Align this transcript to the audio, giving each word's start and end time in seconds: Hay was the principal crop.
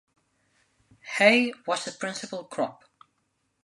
Hay 1.19 1.53
was 1.67 1.85
the 1.85 1.91
principal 1.91 2.43
crop. 2.45 2.85